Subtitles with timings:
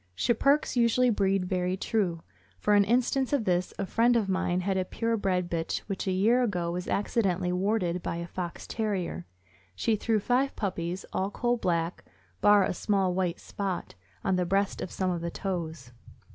[0.15, 2.23] Schipperkes usually breed very true.
[2.57, 6.07] For an instance of this, a friend of mine had a pure bred bitch which
[6.07, 9.27] a year ago was accidentally warded by a Fox Terrier.
[9.75, 12.03] She threw five puppies, all coal black,
[12.41, 13.93] bar a small white spot
[14.23, 15.91] on the breast and some on the toes.